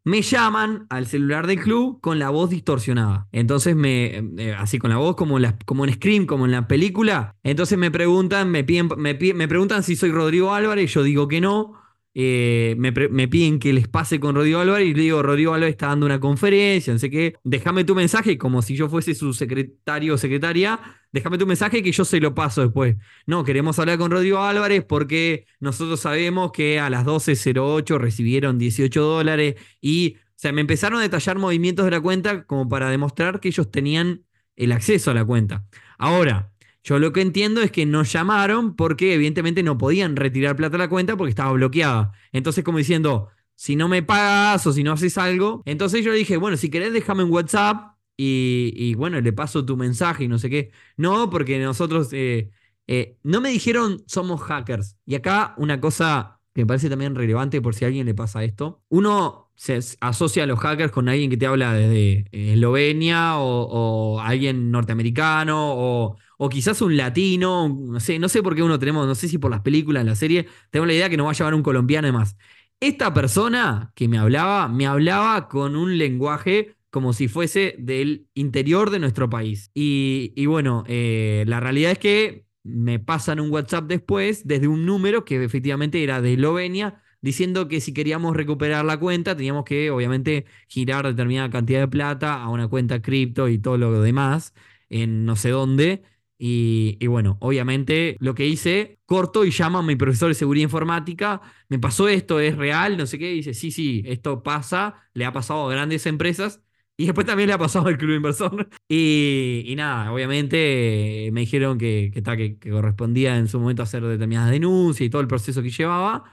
[0.09, 3.27] me llaman al celular del club con la voz distorsionada.
[3.31, 7.35] Entonces me, eh, así con la voz como, como en Scream, como en la película.
[7.43, 11.41] Entonces me preguntan, me, piden, me, me preguntan si soy Rodrigo Álvarez, yo digo que
[11.41, 11.73] no.
[12.21, 12.91] Eh, me,
[13.29, 16.19] piden que les pase con Rodrigo Álvarez y le digo, Rodrigo Álvarez está dando una
[16.19, 20.81] conferencia, no sé qué, déjame tu mensaje como si yo fuese su secretario o secretaria,
[21.13, 22.97] déjame tu mensaje que yo se lo paso después.
[23.25, 29.01] No, queremos hablar con Rodrigo Álvarez porque nosotros sabemos que a las 12.08 recibieron 18
[29.01, 33.39] dólares y, o sea, me empezaron a detallar movimientos de la cuenta como para demostrar
[33.39, 34.25] que ellos tenían
[34.57, 35.65] el acceso a la cuenta.
[35.97, 36.51] Ahora,
[36.89, 40.79] yo lo que entiendo es que nos llamaron porque evidentemente no podían retirar plata a
[40.79, 42.13] la cuenta porque estaba bloqueada.
[42.31, 45.61] Entonces como diciendo, si no me pagas o si no haces algo.
[45.65, 49.77] Entonces yo le dije, bueno, si querés déjame en WhatsApp y, bueno, le paso tu
[49.77, 50.71] mensaje y no sé qué.
[50.97, 52.09] No, porque nosotros...
[52.11, 52.49] Eh,
[52.87, 54.97] eh, no me dijeron somos hackers.
[55.05, 58.43] Y acá una cosa que me parece también relevante por si a alguien le pasa
[58.43, 58.81] esto.
[58.89, 63.67] Uno se asocia a los hackers con alguien que te habla desde Eslovenia o,
[64.15, 68.79] o alguien norteamericano o, o quizás un latino, no sé, no sé por qué uno
[68.79, 71.31] tenemos, no sé si por las películas, la serie, tenemos la idea que nos va
[71.31, 72.37] a llevar un colombiano y más.
[72.79, 78.89] Esta persona que me hablaba, me hablaba con un lenguaje como si fuese del interior
[78.89, 79.69] de nuestro país.
[79.73, 85.25] Y, bueno, eh, la realidad es que me pasan un WhatsApp después desde un número
[85.25, 90.45] que efectivamente era de Eslovenia, diciendo que si queríamos recuperar la cuenta teníamos que obviamente
[90.69, 94.53] girar determinada cantidad de plata a una cuenta cripto y todo lo demás
[94.89, 96.03] en no sé dónde.
[96.41, 101.41] Y, bueno, obviamente lo que hice, corto y llamo a mi profesor de seguridad informática,
[101.67, 105.25] me pasó esto, es real, no sé qué, y dice, sí, sí, esto pasa, le
[105.25, 106.61] ha pasado a grandes empresas
[106.99, 108.69] y después también le ha pasado al club inversor.
[108.89, 115.05] Y, nada, obviamente me dijeron que, que, que, correspondía en su momento hacer determinadas denuncias
[115.07, 116.25] y todo el proceso que llevaba.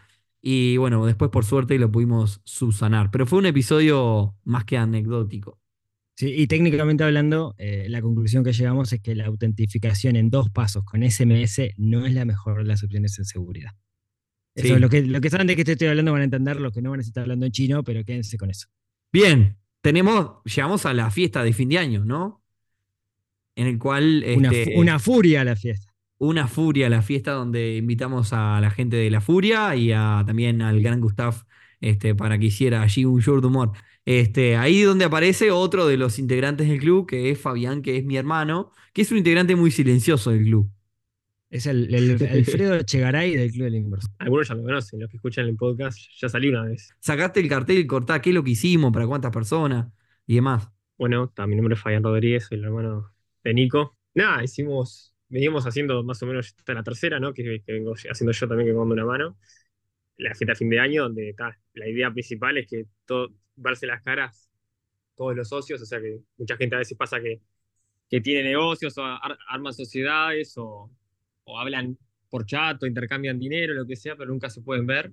[0.43, 3.11] Y bueno, después por suerte lo pudimos subsanar.
[3.13, 5.61] Pero fue un episodio más que anecdótico.
[6.17, 10.49] Sí, y técnicamente hablando, eh, la conclusión que llegamos es que la autentificación en dos
[10.51, 13.73] pasos con SMS no es la mejor de las opciones en seguridad.
[14.55, 14.73] Eso Sí.
[14.73, 16.73] es lo que, lo que saben de qué te estoy hablando van a entender, los
[16.73, 18.69] que no van a estar hablando en chino, pero quédense con eso.
[19.13, 22.43] Bien, tenemos, llegamos a la fiesta de fin de año, ¿no?
[23.55, 25.93] En el cual Una, este, fu- una furia la fiesta.
[26.19, 30.63] una furia, la fiesta donde invitamos a la gente de La Furia y a, también
[30.63, 31.45] al gran Gustav
[31.81, 33.73] este, para que hiciera allí un show de humor.
[34.07, 38.05] Este, ahí donde aparece otro de los integrantes del club, que es Fabián, que es
[38.05, 40.71] mi hermano, que es un integrante muy silencioso del club.
[41.51, 44.11] Es el, el Alfredo Chegaray del Club del Inversor.
[44.19, 46.95] Algunos ya me conocen, los que escuchan el podcast, ya salí una vez.
[47.01, 49.89] Sacaste el cartel y cortá qué es lo que hicimos, para cuántas personas
[50.27, 50.69] y demás.
[50.97, 53.97] Bueno, ta, mi nombre es Fabián Rodríguez, soy el hermano de Nico.
[54.15, 57.35] Nada, hicimos, veníamos haciendo más o menos esta es la tercera, ¿no?
[57.35, 59.37] Que, que vengo haciendo yo también, que me mando una mano.
[60.19, 63.87] La fiesta de fin de año, donde ta, la idea principal es que todo, verse
[63.87, 64.51] las caras
[65.17, 67.41] todos los socios, o sea que mucha gente a veces pasa que,
[68.11, 70.91] que tiene negocios o ar- arman sociedades o,
[71.59, 71.99] hablan
[72.31, 75.13] por chat o intercambian dinero, lo que sea, pero nunca se pueden ver.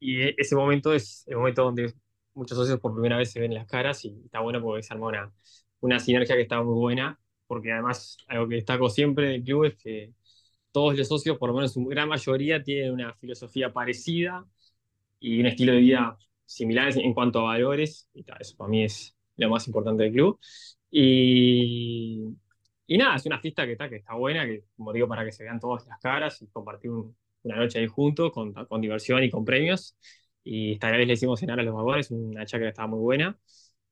[0.00, 1.94] Y e- ese momento es el momento donde
[2.34, 5.06] muchos socios por primera vez se ven las caras y está bueno porque se armó
[5.08, 5.32] una,
[5.80, 9.76] una sinergia que está muy buena, porque además algo que destaco siempre del club es
[9.76, 10.12] que
[10.72, 14.46] todos los socios, por lo menos su gran mayoría, tienen una filosofía parecida
[15.20, 18.84] y un estilo de vida similares en cuanto a valores, y ta, eso para mí
[18.84, 20.38] es lo más importante del club.
[20.90, 22.22] Y,
[22.86, 25.32] y nada, es una fiesta que está, que está buena, que como digo, para que
[25.32, 29.22] se vean todas las caras y compartir un- una noche ahí juntos con, con diversión
[29.24, 29.96] y con premios.
[30.44, 33.38] Y esta vez le hicimos cenar a los vagones, una chacra que estaba muy buena,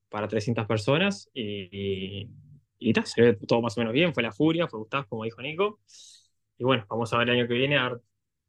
[0.08, 1.30] para 300 personas.
[1.34, 2.28] Y,
[2.78, 4.14] y, y se ve todo más o menos bien.
[4.14, 5.80] Fue la furia, fue Gustavo, como dijo Nico.
[6.60, 8.02] Y bueno, vamos a ver el año que viene, a ver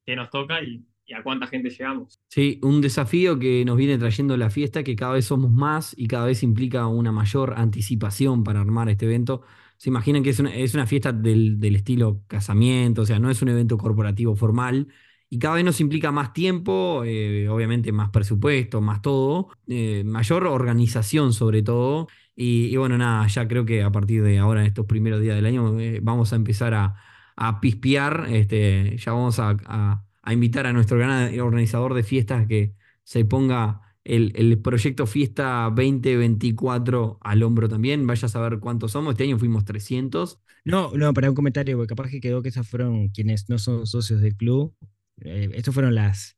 [0.05, 2.21] qué nos toca y, a cuánta gente llegamos.
[2.29, 6.07] Sí, un desafío que nos viene trayendo la fiesta, que cada vez somos más y
[6.07, 9.41] cada vez implica una mayor anticipación para armar este evento.
[9.77, 13.29] Se imaginan que es una, es una fiesta del, del estilo casamiento, o sea, no
[13.29, 14.87] es un evento corporativo formal.
[15.29, 20.47] Y cada vez nos implica más tiempo, eh, obviamente más presupuesto, más todo, eh, mayor
[20.47, 22.07] organización sobre todo.
[22.35, 25.35] Y, y bueno, nada, ya creo que a partir de ahora, en estos primeros días
[25.35, 26.95] del año, eh, vamos a empezar a,
[27.35, 28.27] a pispear.
[28.29, 33.25] Este, ya vamos a, a- a invitar a nuestro gran organizador de fiestas que se
[33.25, 38.05] ponga el, el proyecto Fiesta 2024 al hombro también.
[38.07, 39.13] Vaya a saber cuántos somos.
[39.13, 40.39] Este año fuimos 300.
[40.63, 43.87] No, no, para un comentario, porque capaz que quedó que esas fueron quienes no son
[43.87, 44.75] socios del club.
[45.21, 46.37] Eh, estas fueron las,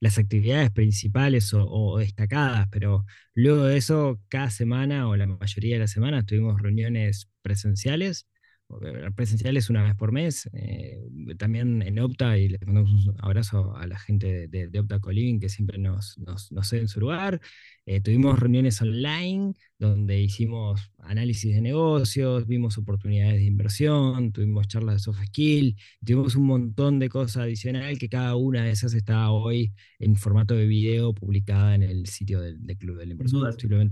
[0.00, 5.76] las actividades principales o, o destacadas, pero luego de eso, cada semana o la mayoría
[5.76, 8.26] de las semanas tuvimos reuniones presenciales,
[8.72, 10.98] o, eh, presenciales una vez por mes, eh,
[11.38, 15.48] también en Opta, y les mandamos un abrazo a la gente de, Opta Coliving que
[15.48, 17.40] siempre nos, nos, nos cede en su lugar.
[17.84, 24.94] Eh, tuvimos reuniones online donde hicimos análisis de negocios, vimos oportunidades de inversión, tuvimos charlas
[24.94, 29.30] de soft skill, tuvimos un montón de cosas adicional que cada una de esas está
[29.32, 33.40] hoy en formato de video publicada en el sitio del, del Club del Inversor.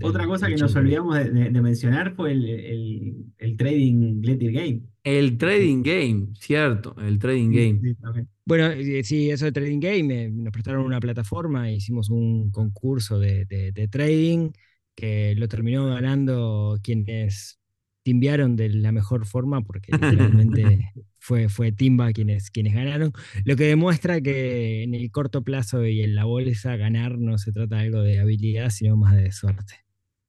[0.07, 4.51] Otra cosa que nos olvidamos de, de- de mencionar fue el, el- el trading Glitter
[4.53, 4.81] Game.
[5.03, 7.81] El trading game, cierto, el trading game.
[7.81, 7.97] Sí.
[8.45, 13.17] Bueno, eh, sí, eso de Trading Game, eh, nos prestaron una plataforma, hicimos un concurso
[13.19, 14.51] de, de- de trading
[14.95, 17.59] que lo terminó ganando quienes
[18.03, 23.11] timbiaron de la mejor forma, porque literalmente fue, fue Timba quienes, quienes ganaron,
[23.45, 27.51] lo que demuestra que en el corto plazo y en la bolsa ganar no se
[27.51, 29.75] trata de algo de habilidad, sino más de suerte.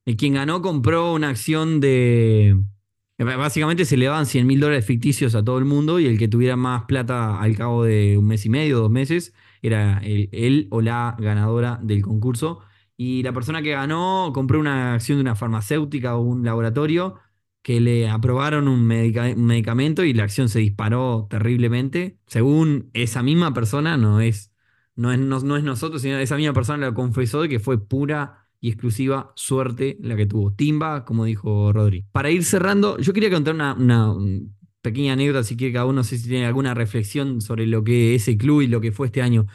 [0.05, 2.57] El quien ganó compró una acción de.
[3.29, 6.19] Eh, Básicamente se le daban 100 mil dólares ficticios a todo el mundo y el
[6.19, 10.69] que tuviera más plata al cabo de un mes y medio, dos meses, era él
[10.71, 12.61] o la ganadora del concurso.
[12.97, 17.17] Y la persona que ganó compró una acción de una farmacéutica o un laboratorio
[17.63, 22.19] que le aprobaron un, medica- un medicamento y la acción se disparó terriblemente.
[22.27, 24.53] Según esa misma persona, no es,
[24.97, 28.42] no es, no es nosotros, sino esa misma persona lo confesó de que fue pura
[28.63, 32.05] y exclusiva suerte la que tuvo Timba, como dijo Rodri.
[32.13, 33.75] Para ir cerrando, yo quería contar una,
[34.81, 38.15] pequeña anécdota, si quiere cada uno, no sé si tiene alguna reflexión sobre lo que
[38.15, 39.47] es el club y lo que fue este año.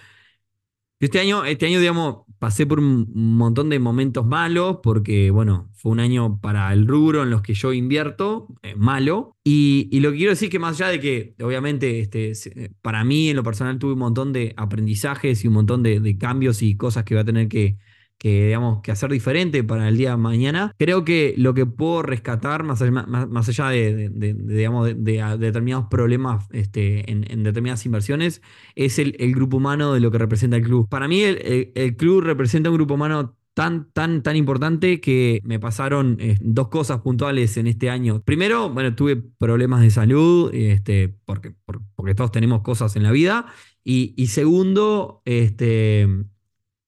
[0.99, 5.93] Este año, este año, digamos, pasé por un montón de momentos malos, porque, bueno, fue
[5.93, 9.37] un año para el rubro en los que yo invierto, eh, malo.
[9.43, 13.05] Y, lo que quiero decir es que más allá de que, obviamente, este, se- para
[13.05, 16.61] mí en lo personal tuve un montón de aprendizajes y un montón de, de cambios
[16.61, 17.77] y cosas que voy a tener que,
[18.17, 20.73] que, digamos, que hacer diferente para el día de mañana.
[20.77, 26.45] Creo que lo que puedo rescatar, más allá, más, allá de, digamos, de, determinados problemas
[26.51, 28.41] este, en, determinadas inversiones,
[28.75, 30.87] es el, grupo humano de lo que representa el club.
[30.89, 35.59] Para mí el, el- club representa un grupo humano tan, tan, tan importante que me
[35.59, 38.21] pasaron eh, dos cosas puntuales en este año.
[38.23, 41.55] Primero, bueno, tuve problemas de salud, este, porque,
[41.95, 43.47] porque todos tenemos cosas en la vida.
[43.83, 46.07] Y segundo, este,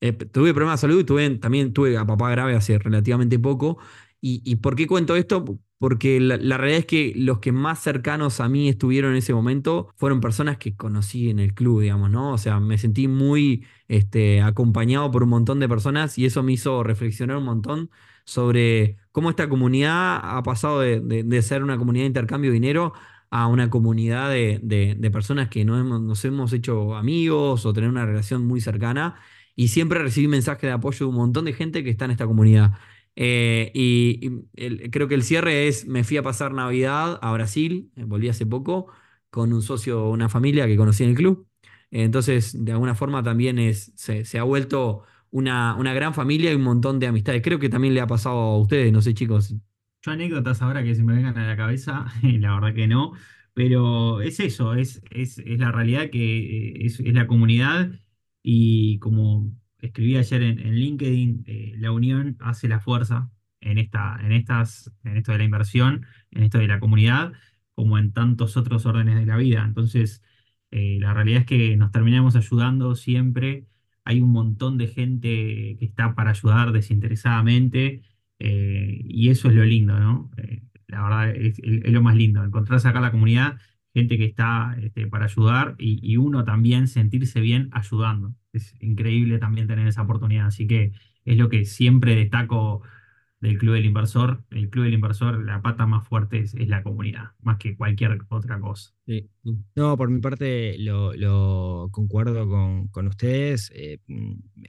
[0.02, 3.78] eh, tuve problemas de salud y tuve, también tuve a papá grave hace relativamente poco.
[4.22, 5.60] ¿Y, y por qué cuento esto?
[5.80, 9.94] porque la, realidad es que los que más cercanos a mí estuvieron en ese momento
[9.96, 12.34] fueron personas que conocí en el club, digamos, ¿no?
[12.34, 16.52] O sea, me sentí muy este, acompañado por un montón de personas y eso me
[16.54, 17.90] hizo reflexionar un montón
[18.26, 22.94] sobre cómo esta comunidad ha pasado de, ser una comunidad de intercambio de dinero
[23.32, 28.06] a una comunidad de, personas que nos hemos, nos hemos hecho amigos o tener una
[28.06, 29.16] relación muy cercana.
[29.60, 32.26] Y siempre recibí mensajes de apoyo de un montón de gente que está en esta
[32.26, 32.76] comunidad.
[33.18, 34.30] Eh, y,
[34.90, 38.46] creo que el cierre es, me fui a pasar Navidad a Brasil, eh, volví hace
[38.46, 38.88] poco,
[39.30, 41.46] con un socio, una familia que conocí en el club.
[41.92, 46.62] entonces, de alguna forma también es, se, ha vuelto una, una, gran familia y un
[46.62, 47.42] montón de amistades.
[47.44, 49.54] Creo que también le ha pasado a ustedes, no sé chicos.
[50.04, 53.12] Yo anécdotas ahora que se me vengan a la cabeza, la verdad que no,
[53.54, 57.92] pero es eso, es, es, la realidad que eh, es la comunidad
[58.44, 63.30] y como escribí ayer en, LinkedIn, eh, la unión hace la fuerza
[63.62, 67.34] en, esta, en, estas, en esto de la inversión, en esto de la comunidad,
[67.74, 69.64] como en tantos otros órdenes de la vida.
[69.66, 70.22] Entonces,
[70.72, 73.68] eh, la realidad es que nos terminamos ayudando siempre.
[74.04, 78.02] Hay un montón de gente que está para ayudar desinteresadamente
[78.40, 80.32] eh, y eso es lo lindo, ¿no?
[80.88, 83.60] la verdad es, es, lo más lindo, encontrarse acá la comunidad
[83.94, 88.36] gente que está este, para ayudar y, uno también sentirse bien ayudando.
[88.54, 90.48] Es increíble también tener esa oportunidad.
[90.48, 90.94] Así que
[91.26, 92.82] es lo que siempre destaco
[93.42, 94.44] del Club del Inversor.
[94.52, 98.60] El Club del Inversor, la pata más fuerte es, la comunidad, más que cualquier otra
[98.60, 98.94] cosa.
[99.76, 103.72] No, por mi parte lo, concuerdo con, ustedes.
[103.76, 104.00] Eh,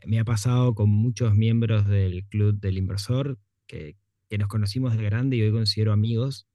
[0.07, 3.97] me ha pasado con muchos miembros del Club del Inversor que,
[4.29, 6.50] que nos conocimos de grande y hoy considero amigos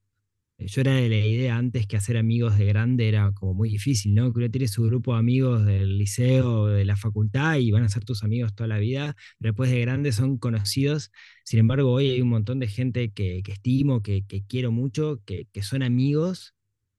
[0.58, 4.14] yo era de la idea antes que hacer amigos de grande era como muy difícil,
[4.14, 4.32] ¿no?
[4.32, 7.88] Que uno tiene su grupo de amigos del liceo, de la facultad y van a
[7.88, 11.12] ser tus amigos toda la vida, pero después de grande son conocidos.
[11.44, 15.62] Sin embargo, hoy hay un montón de gente que, estimo, que, quiero mucho, que, que
[15.62, 16.54] son amigos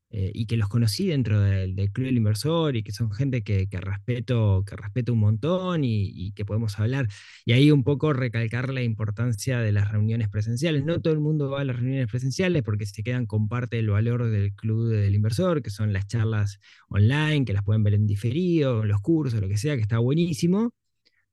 [0.10, 3.68] eh, y que los conocí dentro del, Club del Inversor y que son gente que,
[3.72, 7.10] respeto, que respeto un montón y, que podemos hablar.
[7.46, 10.86] Y ahí un poco recalcar la importancia de las reuniones presenciales.
[10.86, 13.90] No todo el mundo va a las reuniones presenciales porque se quedan con parte del
[13.90, 18.08] valor del Club del Inversor, que son las charlas online, que las pueden ver en
[18.08, 20.74] diferido, los cursos, lo que sea, que está buenísimo.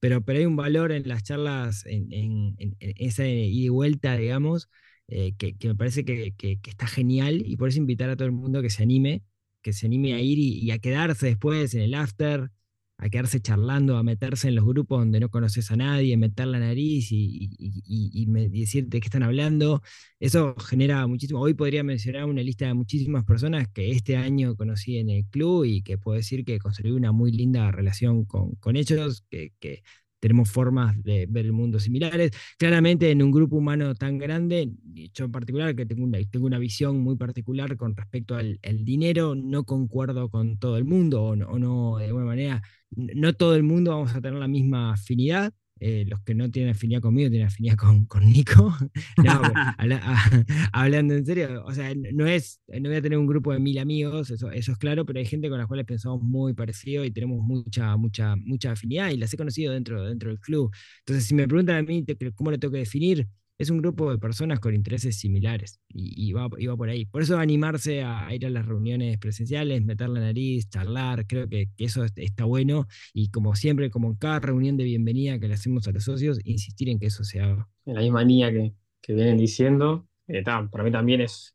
[0.00, 4.16] Pero, pero hay un valor en las charlas, en, en, en esa ida y vuelta,
[4.16, 4.68] digamos,
[5.08, 6.34] eh, que, me parece que,
[6.66, 9.22] está genial y por eso invitar a todo el mundo que se anime,
[9.62, 12.50] que se anime a ir y, a quedarse después en el after,
[12.96, 16.58] a quedarse charlando, a meterse en los grupos donde no conoces a nadie, meter la
[16.58, 19.82] nariz y, y, decirte qué están hablando.
[20.20, 21.40] Eso genera muchísimo.
[21.40, 25.64] Hoy podría mencionar una lista de muchísimas personas que este año conocí en el club
[25.64, 29.82] y que puedo decir que construí una muy linda relación con, con ellos, que, que
[30.24, 32.30] tenemos formas de ver el mundo similares.
[32.56, 34.70] Claramente en un grupo humano tan grande,
[35.12, 39.34] yo en particular, que tengo una, tengo una visión muy particular con respecto al dinero,
[39.34, 42.62] no concuerdo con todo el mundo, o no, o no, de alguna manera,
[42.96, 46.72] no todo el mundo vamos a tener la misma afinidad, eh, los que no tienen
[46.72, 48.74] afinidad conmigo tienen afinidad con, con Nico.
[50.72, 53.78] hablando en serio, o sea, no es, no voy a tener un grupo de mil
[53.78, 57.10] amigos, eso, eso es claro, pero hay gente con la cual pensamos muy parecido y
[57.10, 60.70] tenemos mucha, mucha, mucha afinidad y las he conocido dentro, dentro del club.
[61.00, 64.18] Entonces, si me preguntan a mí cómo lo tengo que definir, es un grupo de
[64.18, 67.04] personas con intereses similares y, va, por ahí.
[67.04, 71.68] Por eso animarse a, ir a las reuniones presenciales, meter la nariz, charlar, creo que,
[71.78, 75.86] eso está bueno y como siempre, como en cada reunión de bienvenida que le hacemos
[75.86, 77.68] a los socios, insistir en que eso se haga.
[77.84, 78.72] La misma línea que,
[79.12, 81.54] vienen diciendo, eh, para mí también es,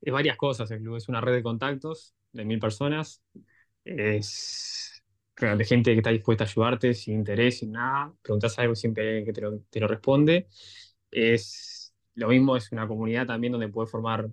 [0.00, 3.22] es varias cosas es una red de contactos de mil personas,
[3.84, 5.02] es
[5.36, 9.32] de gente que está dispuesta a ayudarte sin interés, sin nada, preguntas algo siempre que
[9.32, 10.46] te lo, te lo responde
[11.14, 14.28] es lo mismo, es una comunidad también donde puede formar,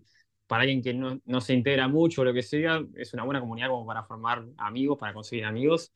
[0.47, 3.39] para alguien que no, no se integra mucho o lo que sea, es una buena
[3.39, 5.91] comunidad como para formar amigos, para conseguir amigos,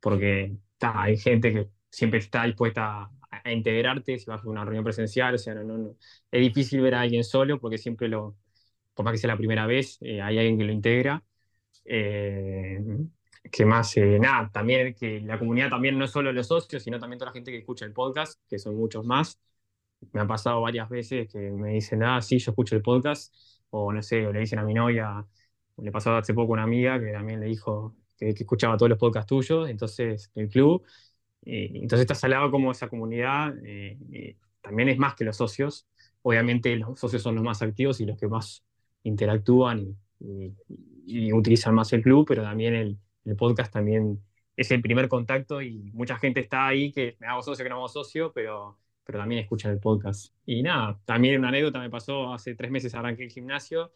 [0.00, 5.34] porque hay gente que siempre está dispuesta a, integrarte si vas a una reunión presencial,
[5.34, 5.96] o sea, no, no,
[6.30, 8.36] es difícil ver a alguien solo porque siempre lo,
[8.94, 11.22] por más que sea la primera vez, eh, hay alguien que lo integra.
[11.84, 12.80] Eh,
[13.50, 16.98] que más, eh, nada, también que la comunidad también no es solo los socios, sino
[16.98, 19.38] también toda la gente que escucha el podcast, que son muchos más
[20.12, 23.34] me ha pasado varias veces que me dicen, ah, sí, yo escucho el podcast,
[23.70, 25.26] o no sé, o le dicen a mi novia,
[25.76, 29.28] le pasó hace poco una amiga que también le dijo que, escuchaba todos los podcasts
[29.28, 30.84] tuyos, entonces el club,
[31.42, 35.86] Eh, entonces está salado como esa comunidad eh, eh, también es más que los socios.
[36.22, 38.64] Obviamente los socios son los más activos y los que más
[39.04, 40.52] interactúan y,
[41.06, 44.22] y utilizan más el club, pero también el, el, podcast también
[44.56, 47.76] es el primer contacto y mucha gente está ahí que me hago socio, que no
[47.76, 48.78] hago socio, pero,
[49.08, 50.34] pero también escuchan el podcast.
[50.44, 53.90] Y nada, también una anécdota me pasó hace tres meses arranqué el gimnasio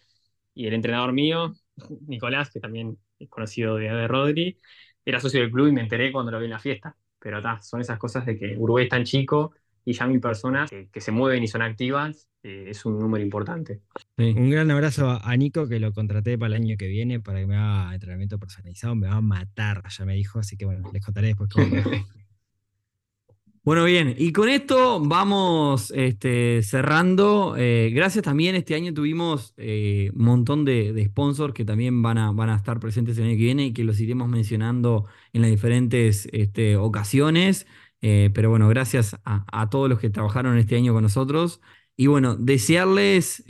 [0.54, 1.52] y el entrenador mío,
[2.06, 4.58] Nicolás, que también es conocido de, de Rodri,
[5.04, 6.96] era socio del club y me enteré cuando lo vi en la fiesta.
[7.18, 9.52] Pero ta, son esas cosas de que Uruguay es tan chico
[9.84, 13.22] y ya mil personas que, que, se mueven y son activas, eh, es un número
[13.22, 13.82] importante.
[14.16, 14.32] Sí.
[14.34, 17.46] Un gran abrazo a Nico, que lo contraté para el año que viene para que
[17.46, 18.94] me haga entrenamiento personalizado.
[18.94, 21.66] Me va a matar, ya me dijo, así que bueno, les contaré después cómo
[23.64, 27.54] Bueno, bien, y con esto vamos este, cerrando.
[27.56, 32.32] Eh, gracias también, este año tuvimos un eh, montón de, sponsors que también van a,
[32.32, 35.50] van a estar presentes el año que viene y que los iremos mencionando en las
[35.50, 37.68] diferentes este, ocasiones.
[38.00, 41.60] Eh, pero bueno, gracias a, a, todos los que trabajaron este año con nosotros.
[41.96, 43.44] Y bueno, desearles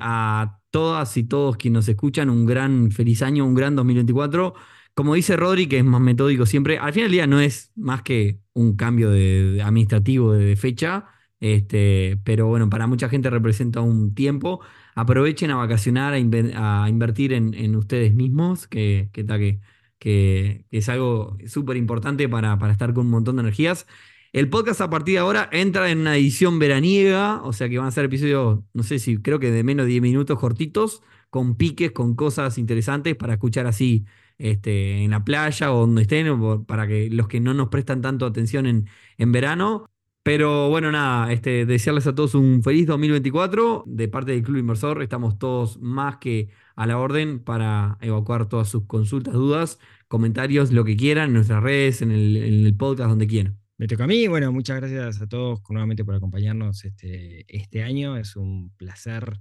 [0.00, 4.54] a todas y todos quienes nos escuchan un gran feliz año, un gran 2024.
[4.94, 8.02] Como dice Rodri, que es más metódico siempre, al final del día no es más
[8.02, 11.06] que un cambio de, administrativo de, fecha,
[11.40, 14.60] este, pero bueno, para mucha gente representa un tiempo.
[14.94, 19.60] Aprovechen a vacacionar, a, inver, a invertir en, en, ustedes mismos, que, que, que,
[19.98, 23.86] que es algo súper importante para, para estar con un montón de energías.
[24.32, 27.88] El podcast a partir de ahora entra en una edición veraniega, o sea que van
[27.88, 31.56] a ser episodios, no sé si creo que de menos de 10 minutos cortitos, con
[31.56, 34.04] piques, con cosas interesantes para escuchar así
[34.40, 36.26] este, en la playa o donde estén,
[36.64, 38.88] para que los que no nos prestan tanto atención en,
[39.18, 39.86] en verano.
[40.22, 45.02] Pero bueno, nada, este, desearles a todos un feliz 2024 de parte del Club Inversor.
[45.02, 49.78] Estamos todos más que a la orden para evacuar todas sus consultas, dudas,
[50.08, 53.58] comentarios, lo que quieran, en nuestras redes, en el, en el podcast, donde quieran.
[53.78, 54.26] Me toca a mí.
[54.28, 58.18] Bueno, muchas gracias a todos nuevamente por acompañarnos este, este año.
[58.18, 59.40] Es un placer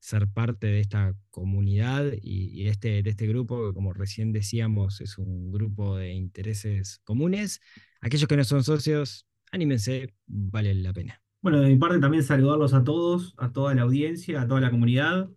[0.00, 5.18] ser parte de esta comunidad y, este, de este grupo, que como recién decíamos, es
[5.18, 7.60] un grupo de intereses comunes.
[8.00, 11.22] Aquellos que no son socios, anímense, vale la pena.
[11.42, 14.70] Bueno, de mi parte también saludarlos a todos, a toda la audiencia, a toda la
[14.70, 15.30] comunidad,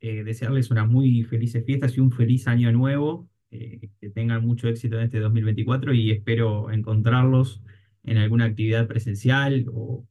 [0.00, 4.68] eh, desearles unas muy felices fiestas y un feliz año nuevo, eh, que tengan mucho
[4.68, 7.62] éxito en este 2024 y espero encontrarlos
[8.04, 10.06] en alguna actividad presencial o,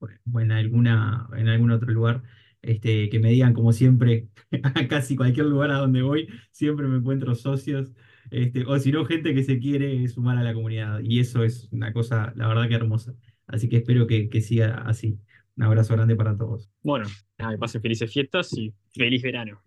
[0.00, 2.22] o en, alguna, en algún otro lugar.
[2.68, 4.28] Este, que me digan, como siempre,
[4.62, 7.94] a casi cualquier lugar a donde voy, siempre me encuentro socios,
[8.30, 11.00] este, o si no, gente que se quiere sumar a la comunidad.
[11.02, 13.14] Y eso es una cosa, la verdad que hermosa.
[13.46, 15.18] Así que espero que, que siga así.
[15.56, 16.70] Un abrazo grande para todos.
[16.82, 17.06] Bueno,
[17.38, 19.62] nada, que pasen felices fiestas y feliz verano.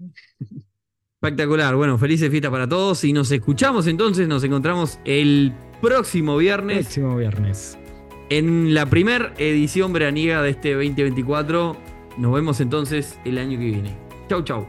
[1.15, 1.75] Espectacular.
[1.75, 6.85] Bueno, felices fiestas para todos y nos escuchamos entonces, nos encontramos el próximo viernes.
[6.85, 7.79] Próximo viernes.
[8.29, 11.90] En la primera edición veraniega de este 2024.
[12.17, 13.95] Nos vemos entonces el año que viene.
[14.27, 14.67] Chau, chau.